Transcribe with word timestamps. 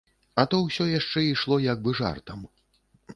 А 0.43 0.45
то 0.53 0.61
ўсё 0.61 0.87
яшчэ 0.99 1.23
ішло 1.25 1.57
як 1.65 1.83
бы 1.89 1.93
жартам. 1.99 2.39